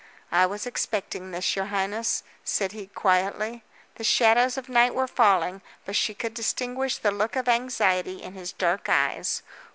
"I 0.31 0.47
was 0.47 0.65
expecting 0.65 1.29
this, 1.29 1.55
your 1.55 1.65
highness," 1.65 2.23
said 2.43 2.71
he 2.71 2.87
quietly. 2.87 3.63
The 3.97 4.03
shadows 4.03 4.57
of 4.57 4.67
night 4.67 4.95
were 4.95 5.05
falling, 5.05 5.61
but 5.85 5.95
she 5.95 6.15
could 6.15 6.33
distinguish 6.33 6.97
the 6.97 7.11
look 7.11 7.35
of 7.35 7.47
anxiety 7.47 8.23
in 8.23 8.33
his 8.33 8.51
dark 8.51 8.89
eyes. 8.89 9.43